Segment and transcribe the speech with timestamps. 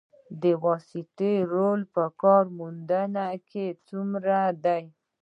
[0.41, 4.83] د واسطې رول په کار موندنه کې څومره دی؟